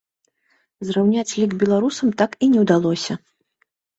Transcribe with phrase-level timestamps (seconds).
[0.89, 3.13] Зраўняць лік беларусам так і не ўдалося.